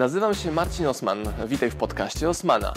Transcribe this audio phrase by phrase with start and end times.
[0.00, 1.18] Nazywam się Marcin Osman.
[1.46, 2.72] Witaj w podcaście Osmana.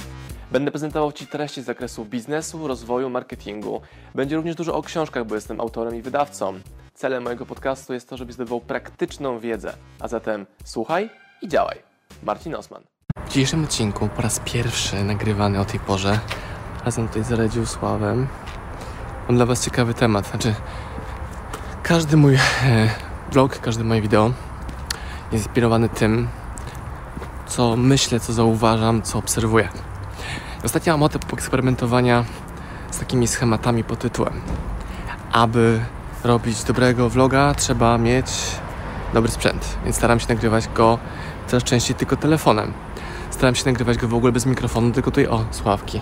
[0.51, 3.81] Będę prezentował Ci treści z zakresu biznesu, rozwoju, marketingu.
[4.15, 6.59] Będzie również dużo o książkach, bo jestem autorem i wydawcą.
[6.93, 9.73] Celem mojego podcastu jest to, żebyś zdobywał praktyczną wiedzę.
[9.99, 11.09] A zatem słuchaj
[11.41, 11.77] i działaj.
[12.23, 12.83] Marcin Osman.
[13.25, 16.19] W dzisiejszym odcinku po raz pierwszy nagrywany o tej porze
[16.85, 18.27] razem tutaj z Radziusławem
[19.27, 20.27] mam dla Was ciekawy temat.
[20.27, 20.55] Znaczy,
[21.83, 22.39] każdy mój e,
[23.31, 24.31] vlog, każde moje wideo
[25.31, 26.27] jest inspirowany tym,
[27.55, 29.69] co myślę, co zauważam, co obserwuję.
[30.63, 32.25] Ostatnio mam ochotę poeksperymentowania
[32.91, 34.41] z takimi schematami pod tytułem.
[35.31, 35.79] Aby
[36.23, 38.27] robić dobrego vloga, trzeba mieć
[39.13, 40.99] dobry sprzęt, więc staram się nagrywać go
[41.47, 42.73] coraz częściej tylko telefonem.
[43.29, 46.01] Staram się nagrywać go w ogóle bez mikrofonu, tylko tutaj o, sławki.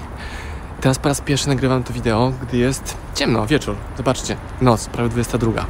[0.82, 3.76] Teraz po raz pierwszy nagrywam to wideo, gdy jest ciemno, wieczór.
[3.98, 5.66] Zobaczcie, noc, prawie 22.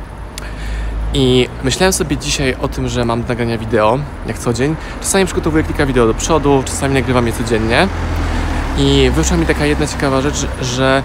[1.13, 4.75] I myślałem sobie dzisiaj o tym, że mam nagrania wideo, jak co dzień.
[5.01, 7.87] Czasami przygotowuję kilka wideo do przodu, czasami nagrywam je codziennie.
[8.77, 11.03] I wyszła mi taka jedna ciekawa rzecz, że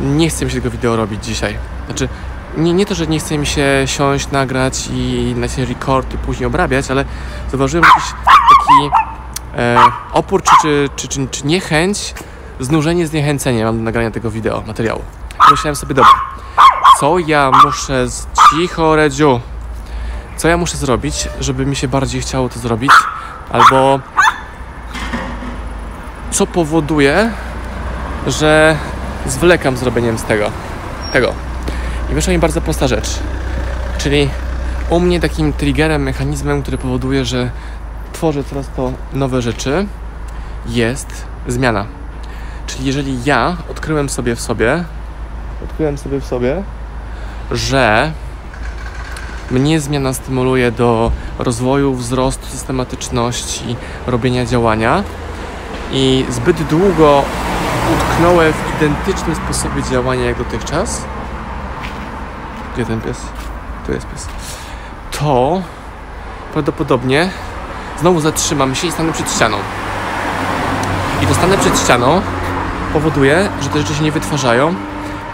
[0.00, 1.56] nie chcę mi się tego wideo robić dzisiaj.
[1.86, 2.08] Znaczy,
[2.56, 6.46] nie, nie to, że nie chce mi się siąść, nagrać i nacisnąć record i później
[6.46, 7.04] obrabiać, ale
[7.50, 8.90] zauważyłem jakiś taki
[9.56, 9.78] e,
[10.12, 12.14] opór czy, czy, czy, czy, czy niechęć,
[12.60, 15.02] znużenie, zniechęcenie mam do nagrania tego wideo, materiału.
[15.50, 16.10] Myślałem sobie, dobra,
[17.00, 18.26] co ja muszę z...
[18.50, 19.40] Cicho, Redziu.
[20.38, 22.90] Co ja muszę zrobić, żeby mi się bardziej chciało to zrobić?
[23.50, 24.00] Albo
[26.30, 27.30] co powoduje,
[28.26, 28.76] że
[29.26, 30.50] zwlekam zrobieniem z tego.
[31.12, 31.32] Tego.
[32.10, 33.18] I wyszła mi bardzo prosta rzecz.
[33.98, 34.30] Czyli
[34.90, 37.50] u mnie takim triggerem, mechanizmem, który powoduje, że
[38.12, 39.86] tworzę coraz to nowe rzeczy,
[40.66, 41.86] jest zmiana.
[42.66, 44.84] Czyli jeżeli ja odkryłem sobie w sobie,
[45.64, 46.62] odkryłem sobie w sobie,
[47.50, 48.12] że
[49.50, 55.02] mnie zmiana stymuluje do rozwoju, wzrostu, systematyczności, robienia działania
[55.92, 57.22] i zbyt długo
[57.94, 61.04] utknąłem w identycznym sposobie działania jak dotychczas.
[62.74, 63.18] Gdzie ten pies?
[63.86, 64.26] Tu jest pies.
[65.18, 65.62] To
[66.52, 67.30] prawdopodobnie
[68.00, 69.56] znowu zatrzymam się i stanę przed ścianą.
[71.22, 72.20] I to stanę przed ścianą
[72.92, 74.74] powoduje, że te rzeczy się nie wytwarzają,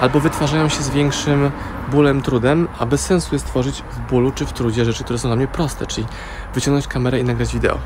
[0.04, 1.50] albo wytwarzają się z większym
[1.88, 5.28] bólem, trudem, a bez sensu jest tworzyć w bólu czy w trudzie rzeczy, które są
[5.28, 6.06] dla mnie proste, czyli
[6.54, 7.78] wyciągnąć kamerę i nagrać wideo.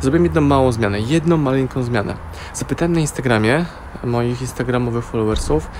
[0.00, 2.16] Zrobiłem jedną małą zmianę, jedną maleńką zmianę.
[2.54, 3.64] Zapytałem na Instagramie
[4.04, 5.70] moich instagramowych followersów,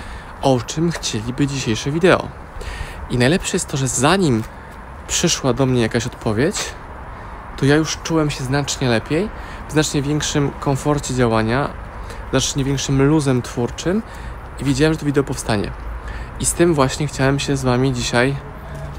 [0.42, 2.28] o czym chcieliby dzisiejsze wideo.
[3.10, 4.42] I najlepsze jest to, że zanim
[5.06, 6.56] przyszła do mnie jakaś odpowiedź,
[7.56, 9.28] to ja już czułem się znacznie lepiej,
[9.68, 11.70] w znacznie większym komforcie działania,
[12.30, 14.02] znacznie większym luzem twórczym
[14.60, 15.70] i wiedziałem, że to wideo powstanie.
[16.40, 18.36] I z tym właśnie chciałem się z Wami dzisiaj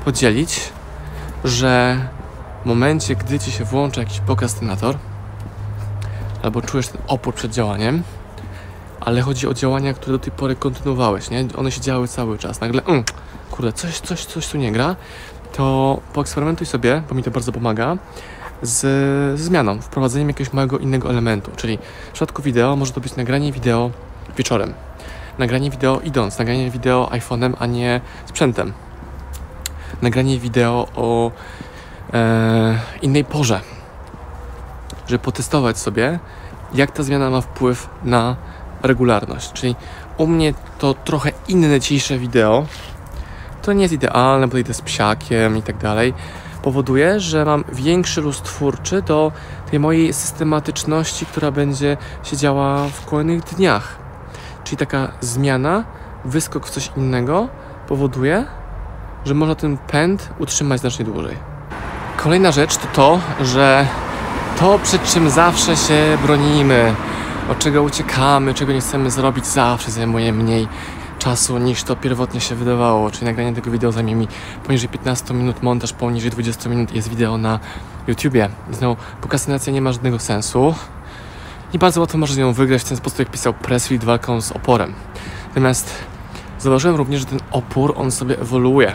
[0.06, 0.74] podzielić,
[1.44, 2.00] że
[2.64, 4.98] w momencie, gdy Ci się włącza jakiś prokrastynator,
[6.44, 8.04] albo czujesz ten opór przed działaniem,
[9.00, 11.46] ale chodzi o działania, które do tej pory kontynuowałeś, nie?
[11.58, 12.62] One się działy cały czas.
[12.62, 13.04] Nagle, mm,
[13.52, 14.96] kurde, coś, coś, coś tu nie gra,
[15.54, 17.98] to poeksperymentuj sobie, bo mi to bardzo pomaga,
[18.62, 18.80] z,
[19.40, 21.52] z zmianą, wprowadzeniem jakiegoś małego innego elementu.
[21.56, 21.78] Czyli
[22.10, 23.92] w przypadku wideo może to być nagranie wideo
[24.38, 24.74] wieczorem,
[25.38, 28.74] nagranie wideo idąc, nagranie wideo iPhone'em, a nie sprzętem,
[30.02, 31.32] nagranie wideo o
[32.14, 33.62] e, innej porze,
[35.08, 36.20] żeby potestować sobie,
[36.74, 38.36] jak ta zmiana ma wpływ na
[38.84, 39.54] regularność.
[39.54, 39.76] Czyli
[40.18, 42.66] u mnie to trochę inne dzisiejsze wideo,
[43.62, 46.14] to nie jest idealne, bo idę z psiakiem i tak dalej,
[46.62, 49.32] powoduje, że mam większy luz twórczy do
[49.72, 54.05] tej mojej systematyczności, która będzie się działa w kolejnych dniach.
[54.66, 55.84] Czyli taka zmiana,
[56.26, 57.48] wyskok w coś innego
[57.88, 58.46] powoduje,
[59.26, 61.38] że można ten pęd utrzymać znacznie dłużej.
[62.18, 63.88] Kolejna rzecz to to, że
[64.60, 66.96] to przed czym zawsze się bronimy,
[67.52, 70.68] od czego uciekamy, czego nie chcemy zrobić, zawsze zajmuje mniej
[71.20, 73.12] czasu niż to pierwotnie się wydawało.
[73.12, 74.28] Czyli nagranie tego wideo zajmie mi
[74.64, 77.60] poniżej 15 minut, montaż poniżej 20 minut jest wideo na
[78.08, 78.50] YouTubie.
[78.72, 80.76] Znowu, prokrastynacja nie ma żadnego sensu
[81.76, 84.94] i bardzo łatwo można ją wygrać w ten sposób, jak pisał Presley, walką z oporem.
[85.48, 85.94] Natomiast
[86.60, 88.94] zauważyłem również, że ten opór, on sobie ewoluuje.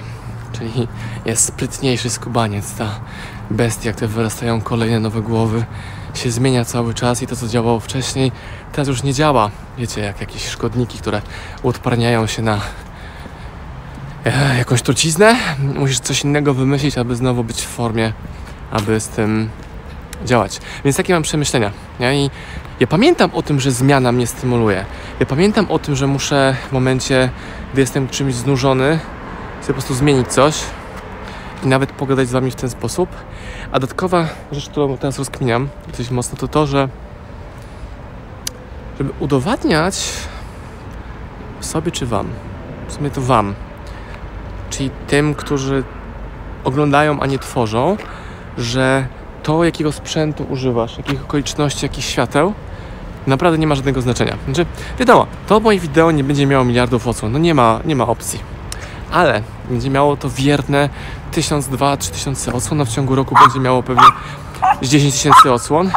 [0.53, 0.89] Czyli
[1.25, 3.01] jest sprytniejszy skubaniec, ta
[3.51, 5.65] bestia, które wyrastają kolejne nowe głowy,
[6.15, 8.33] się zmienia cały czas i to, co działało wcześniej,
[8.73, 9.51] teraz już nie działa.
[9.79, 11.23] Wiecie, jak jakieś szkodniki, które
[11.63, 12.61] uodparniają się na
[14.25, 15.37] e, jakąś truciznę.
[15.59, 18.13] Musisz coś innego wymyślić, aby znowu być w formie,
[18.71, 19.51] aby z tym
[20.25, 20.61] działać.
[20.85, 21.71] Więc takie mam przemyślenia.
[22.01, 22.31] I
[22.81, 24.85] ja pamiętam o tym, że zmiana mnie stymuluje.
[25.21, 27.31] Ja pamiętam o tym, że muszę w momencie,
[27.73, 28.99] gdy jestem czymś znużony,
[29.61, 30.61] sobie po prostu zmienić coś.
[31.65, 33.09] i nawet pogadać z Wami w ten sposób.
[33.73, 36.89] A dodatkowa rzecz, którą teraz rozkminiam dosyć mocno, to to, że
[38.99, 40.13] żeby udowadniać
[41.61, 42.29] sobie czy Wam,
[42.89, 43.55] w sumie to Wam,
[44.71, 45.85] czyli tym, którzy
[46.65, 47.97] oglądają, a nie tworzą,
[48.59, 49.07] że
[49.51, 52.55] to, jakiego sprzętu używasz, jakich okoliczności, jakich świateł,
[53.27, 54.37] naprawdę nie ma żadnego znaczenia.
[54.45, 54.67] Znaczy,
[54.99, 58.39] wiadomo, to moje wideo nie będzie miało miliardów odsłon, no nie ma, nie ma opcji.
[59.13, 60.89] Ale będzie miało to wierne
[61.33, 64.07] 1000, 2, 3000 odsłon, no w ciągu roku będzie miało pewnie
[64.83, 65.91] 10 tysięcy odsłon.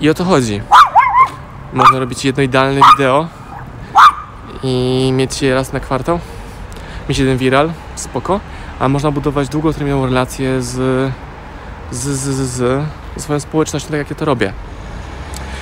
[0.00, 0.60] I o to chodzi.
[1.72, 3.26] Można robić jedno idealne wideo
[4.62, 6.18] i mieć je raz na kwartał,
[7.08, 8.40] mieć jeden viral, spoko,
[8.80, 11.12] a można budować długoterminową relację z,
[11.92, 12.56] z, z, z,
[13.16, 14.52] z swoją społecznością, tak jak ja to robię.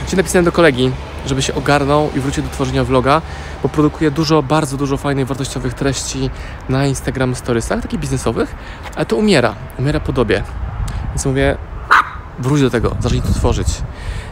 [0.05, 0.91] Dzisiaj napisałem do kolegi,
[1.27, 3.23] żeby się ogarnął i wrócił do tworzenia vloga,
[3.63, 6.31] bo produkuje dużo, bardzo dużo fajnych, wartościowych treści
[6.69, 8.55] na Instagram Storiesach, takich biznesowych,
[8.97, 10.43] ale to umiera, umiera po dobie.
[11.09, 11.57] Więc mówię,
[12.39, 13.69] wróć do tego, zacznij to tworzyć.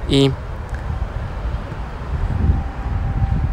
[0.08, 0.30] I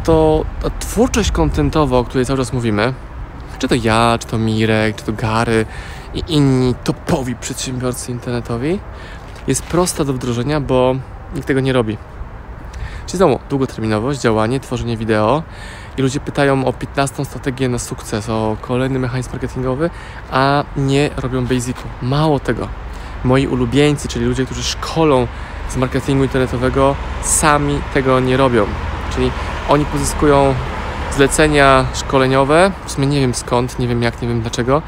[0.04, 2.94] to ta twórczość kontentowa, o której cały czas mówimy,
[3.58, 5.66] czy to ja, czy to Mirek, czy to Gary
[6.14, 8.80] i inni topowi przedsiębiorcy internetowi,
[9.46, 10.94] jest prosta do wdrożenia, bo
[11.34, 11.96] nikt tego nie robi.
[13.06, 15.42] Czyli znowu długoterminowość, działanie, tworzenie wideo
[15.98, 19.90] i ludzie pytają o 15 strategię na sukces, o kolejny mechanizm marketingowy,
[20.30, 21.82] a nie robią basicu.
[22.02, 22.68] Mało tego.
[23.24, 25.26] Moi ulubieńcy, czyli ludzie, którzy szkolą
[25.68, 28.66] z marketingu internetowego, sami tego nie robią.
[29.14, 29.30] Czyli
[29.68, 30.54] oni pozyskują
[31.18, 34.82] zlecenia szkoleniowe, w sumie nie wiem skąd, nie wiem jak, nie wiem dlaczego,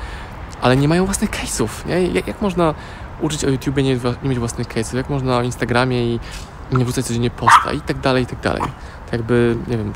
[0.63, 1.87] ale nie mają własnych case'ów.
[1.87, 2.03] Nie?
[2.03, 2.75] Jak, jak można
[3.21, 3.83] uczyć o YouTube, nie,
[4.23, 4.97] nie mieć własnych case'ów?
[4.97, 6.21] Jak można o Instagramie i
[6.73, 8.63] nie wrzucać codziennie posta i tak dalej, i tak dalej.
[9.05, 9.93] Tak jakby, nie wiem,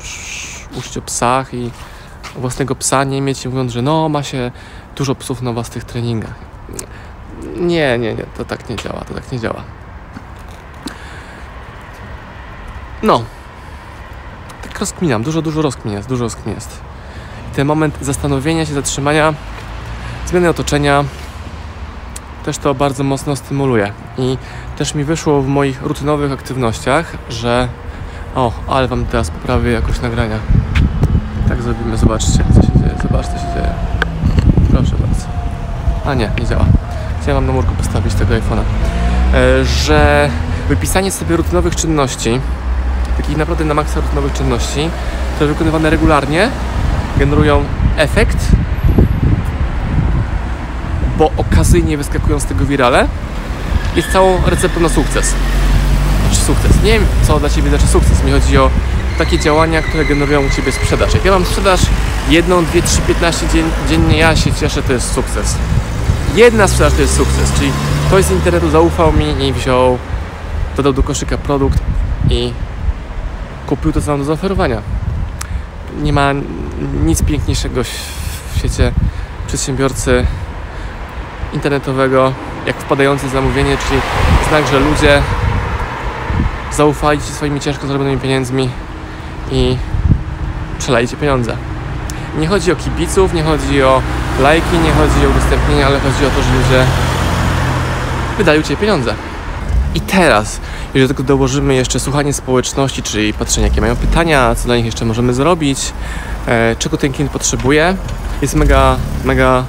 [0.77, 1.71] uczyć o psach i
[2.35, 4.51] własnego psa nie mieć, mówiąc, że no, ma się
[4.95, 6.35] dużo psów na własnych treningach.
[7.55, 9.61] Nie, nie, nie, to tak nie działa, to tak nie działa.
[13.03, 13.23] No.
[14.75, 16.79] Tak rozkminiam, dużo, dużo rozkmin jest, dużo rozkmin jest.
[17.55, 19.33] Ten moment zastanowienia się, zatrzymania,
[20.27, 21.03] zmiany otoczenia,
[22.45, 23.91] też to bardzo mocno stymuluje.
[24.17, 24.37] I
[24.77, 27.67] też mi wyszło w moich rutynowych aktywnościach, że
[28.35, 30.39] o, ale wam teraz poprawię jakość nagrania.
[31.47, 33.73] Tak zrobimy, zobaczcie co się dzieje, zobaczcie co się dzieje.
[34.71, 35.27] Proszę bardzo.
[36.05, 36.65] A nie, nie działa.
[37.21, 38.63] Chciałem na murku postawić tego iPhone'a.
[39.33, 40.29] E, że
[40.69, 42.39] wypisanie sobie rutynowych czynności,
[43.17, 44.89] takich naprawdę na maksa rutynowych czynności,
[45.35, 46.49] które wykonywane regularnie
[47.17, 47.63] generują
[47.97, 48.37] efekt
[51.17, 53.07] bo okazyjnie wyskakują z tego wirale,
[53.95, 55.33] jest całą receptą na sukces.
[56.21, 56.83] Znaczy sukces.
[56.83, 58.23] Nie wiem, co dla Ciebie znaczy sukces.
[58.23, 58.69] Mi chodzi o
[59.17, 61.13] takie działania, które generują u Ciebie sprzedaż.
[61.13, 61.81] Jak ja mam sprzedaż
[62.29, 65.55] jedną, dwie, trzy, piętnaście dzien dziennie, ja się cieszę, to jest sukces.
[66.35, 67.71] Jedna sprzedaż to jest sukces, czyli
[68.07, 69.97] ktoś z internetu zaufał mi i wziął,
[70.77, 71.79] dodał do koszyka produkt
[72.29, 72.53] i
[73.67, 74.81] kupił to, co mam do zaoferowania.
[76.01, 76.31] Nie ma
[77.05, 78.91] nic piękniejszego w świecie
[79.47, 80.25] przedsiębiorcy
[81.53, 82.33] internetowego,
[82.65, 84.01] jak wpadające zamówienie, czyli
[84.49, 85.21] znak, że ludzie
[86.71, 88.69] zaufali Ci swoimi ciężko zarobionymi pieniędzmi
[89.51, 89.77] i
[90.79, 91.57] przelali Ci pieniądze.
[92.39, 94.01] Nie chodzi o kibiców, nie chodzi o
[94.41, 96.85] lajki, nie chodzi o udostępnienia, ale chodzi o to, że ludzie
[98.37, 99.15] wydają Cię pieniądze.
[99.95, 100.59] I teraz,
[100.93, 104.85] jeżeli do tego dołożymy jeszcze słuchanie społeczności, czyli patrzenie, jakie mają pytania, co dla nich
[104.85, 105.93] jeszcze możemy zrobić,
[106.47, 107.95] e, czego ten klient potrzebuje,
[108.41, 109.63] jest mega, mega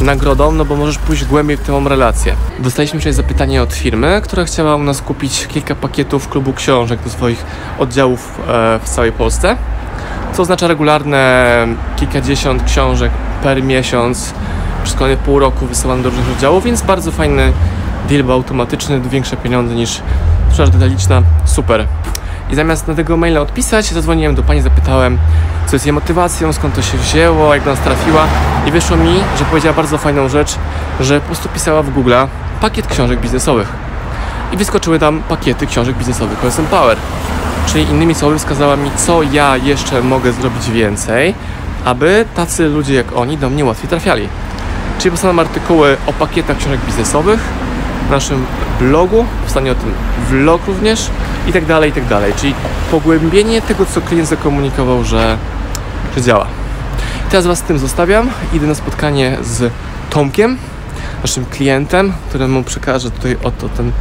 [0.00, 2.34] nagrodą, no bo możesz pójść głębiej w tę relację.
[2.58, 7.10] Dostaliśmy dzisiaj zapytanie od firmy, która chciała u nas kupić kilka pakietów klubu książek do
[7.10, 7.44] swoich
[7.78, 9.56] oddziałów e, w całej Polsce,
[10.32, 13.12] co oznacza regularne kilkadziesiąt książek
[13.42, 14.34] per miesiąc
[14.84, 17.52] przez kolejne pół roku wysyłane do różnych oddziałów, więc bardzo fajny
[18.08, 20.02] deal, bo automatyczny, większe pieniądze niż
[20.50, 21.86] sprzedaż detaliczna, super.
[22.50, 25.18] I zamiast na tego maila odpisać, zadzwoniłem do pani, zapytałem,
[25.66, 28.26] co jest jej motywacją, skąd to się wzięło, jak do nas trafiła.
[28.66, 30.56] I wyszło mi, że powiedziała bardzo fajną rzecz,
[31.00, 32.14] że po prostu pisała w Google
[32.60, 33.72] pakiet książek biznesowych.
[34.52, 36.96] I wyskoczyły tam pakiety książek biznesowych OSM Power.
[37.66, 41.34] Czyli innymi słowy wskazała mi, co ja jeszcze mogę zrobić więcej,
[41.84, 44.28] aby tacy ludzie jak oni do mnie łatwiej trafiali.
[44.98, 47.40] Czyli powstaną artykuły o pakietach książek biznesowych,
[48.10, 48.46] w naszym
[48.80, 49.92] blogu, powstanie o tym
[50.28, 51.10] vlog również
[51.48, 52.32] i tak dalej, i tak dalej.
[52.36, 52.54] Czyli
[52.90, 55.36] pogłębienie tego, co klient zakomunikował, że,
[56.16, 56.46] że działa.
[57.30, 58.30] Teraz Was z tym zostawiam.
[58.52, 59.72] Idę na spotkanie z
[60.10, 60.56] Tomkiem,
[61.22, 63.92] naszym klientem, któremu przekażę tutaj oto ten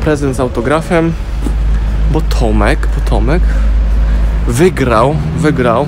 [0.00, 1.12] prezent z autografem,
[2.12, 3.42] bo Tomek, bo Tomek
[4.48, 5.86] wygrał, wygrał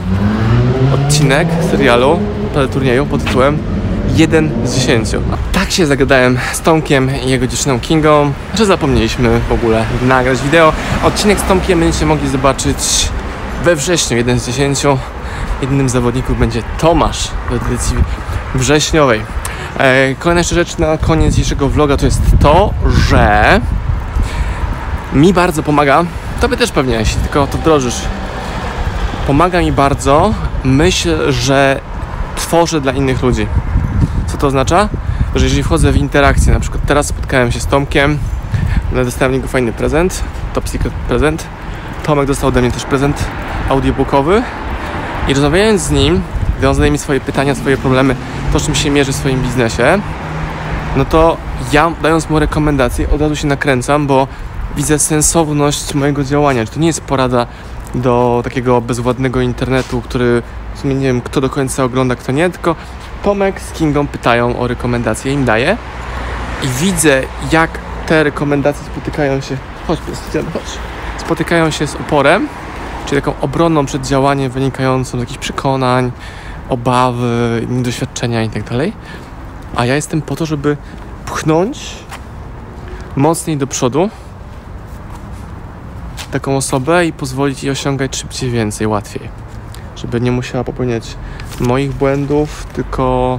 [0.94, 2.20] odcinek serialu,
[2.72, 3.58] turnieju pod tytułem
[4.16, 5.08] 1 z 10.
[5.68, 10.72] Tak się zagadałem z Tomkiem i jego dziewczyną Kingą, że zapomnieliśmy w ogóle nagrać wideo.
[11.04, 13.08] Odcinek z Tomkiem będziecie mogli zobaczyć
[13.64, 14.98] we wrześniu, jeden z dziesięciu.
[15.62, 17.96] Jednym z zawodników będzie Tomasz w edycji
[18.54, 19.22] wrześniowej.
[19.78, 23.60] E, kolejna jeszcze rzecz na koniec dzisiejszego vloga to jest to, że
[25.12, 26.04] mi bardzo pomaga,
[26.40, 28.00] tobie też pewnie, jeśli tylko to wdrożysz,
[29.26, 30.34] pomaga mi bardzo
[30.64, 31.80] myśl, że
[32.36, 33.46] tworzę dla innych ludzi.
[34.26, 34.88] Co to oznacza?
[35.34, 38.18] Że jeżeli wchodzę w interakcję, na przykład teraz spotkałem się z Tomkiem,
[38.92, 41.46] dostałem niego fajny prezent, top secret prezent.
[42.02, 43.24] Tomek dostał ode mnie też prezent
[43.68, 44.42] audiobookowy
[45.28, 46.22] i rozmawiając z nim,
[46.58, 48.16] gdy on zadaje mi swoje pytania, swoje problemy,
[48.52, 50.00] to czym się mierzy w swoim biznesie,
[50.96, 51.36] no to
[51.72, 54.28] ja dając mu rekomendacje od razu się nakręcam, bo
[54.76, 56.64] widzę sensowność mojego działania.
[56.64, 57.46] Że to nie jest porada
[57.94, 60.42] do takiego bezwładnego internetu, który
[60.74, 62.76] w sumie nie wiem kto do końca ogląda, kto nie, tylko
[63.22, 65.76] Tomek z Kingą pytają o rekomendacje, im daję
[66.62, 67.22] i widzę
[67.52, 67.70] jak
[68.06, 69.56] te rekomendacje spotykają się,
[69.86, 69.98] chodź,
[70.52, 70.78] chodź,
[71.18, 72.48] spotykają się z oporem,
[73.06, 76.12] czyli taką obronną przed działaniem wynikającą z jakichś przekonań,
[76.68, 78.64] obawy, doświadczenia itd.
[78.64, 78.78] Tak
[79.76, 80.76] A ja jestem po to, żeby
[81.26, 81.96] pchnąć
[83.16, 84.10] mocniej do przodu
[86.30, 89.28] taką osobę i pozwolić jej osiągać szybciej, więcej, łatwiej.
[89.96, 91.16] Żeby nie musiała popełniać
[91.60, 93.38] moich błędów, tylko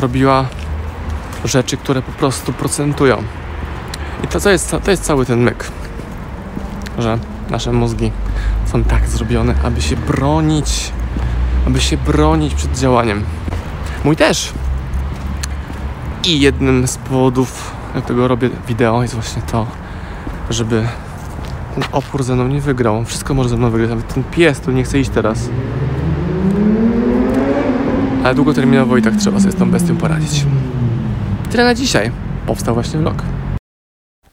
[0.00, 0.46] robiła
[1.44, 3.22] rzeczy, które po prostu procentują.
[4.24, 5.70] I to, to, jest, to jest cały ten myk,
[6.98, 7.18] że
[7.50, 8.12] nasze mózgi
[8.66, 10.92] są tak zrobione, aby się bronić,
[11.66, 13.24] aby się bronić przed działaniem.
[14.04, 14.52] Mój też.
[16.24, 19.66] I jednym z powodów, dlatego robię wideo, jest właśnie to,
[20.50, 20.86] żeby
[21.74, 23.04] ten opór ze mną nie wygrał.
[23.04, 25.48] Wszystko może ze mną wygrać, nawet ten pies tu nie chce iść teraz.
[28.26, 30.44] Ale długoterminowo i tak trzeba sobie z tą bestią poradzić.
[31.50, 32.10] Tyle na dzisiaj.
[32.46, 33.14] Powstał właśnie vlog.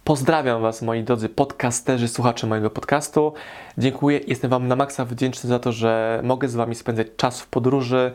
[0.03, 3.33] Pozdrawiam Was, moi drodzy podcasterzy, słuchacze mojego podcastu.
[3.77, 7.47] Dziękuję, jestem Wam na maksa wdzięczny za to, że mogę z Wami spędzać czas w
[7.47, 8.11] podróży,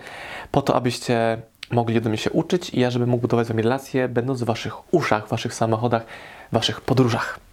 [0.53, 3.63] po to, abyście mogli do mnie się uczyć i ja, żebym mógł budować z Wami
[3.63, 6.07] relacje, będąc w Waszych uszach, Waszych samochodach,
[6.53, 7.48] Waszych podróżach.